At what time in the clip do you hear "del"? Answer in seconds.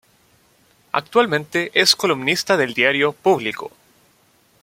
2.57-2.73